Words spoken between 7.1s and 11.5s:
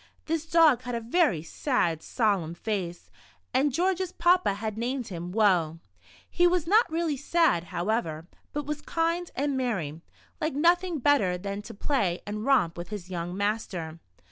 sad, however, but was kind and merry, liking nothing better